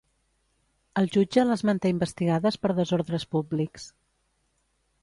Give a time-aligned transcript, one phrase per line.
[1.01, 3.89] El jutge les manté investigades per desordres públics.